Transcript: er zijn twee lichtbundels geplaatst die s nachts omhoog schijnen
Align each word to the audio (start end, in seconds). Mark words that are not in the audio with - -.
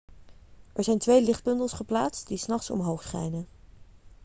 er 0.73 0.83
zijn 0.83 0.99
twee 0.99 1.23
lichtbundels 1.23 1.73
geplaatst 1.73 2.27
die 2.27 2.37
s 2.37 2.45
nachts 2.45 2.69
omhoog 2.69 3.01
schijnen 3.03 3.47